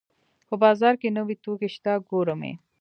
په 0.47 0.55
بازار 0.63 0.93
کې 1.01 1.15
نوې 1.17 1.35
توکي 1.43 1.69
شته 1.75 1.91
ګورم 2.09 2.41
یې 2.47 2.53